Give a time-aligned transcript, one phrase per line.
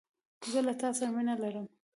[0.51, 1.65] زه له تا سره مینه لرم